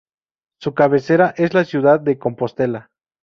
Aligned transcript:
Su 0.59 0.73
cabecera 0.73 1.35
es 1.37 1.53
la 1.53 1.63
ciudad 1.63 1.99
de 1.99 2.17
Compostela. 2.17 2.89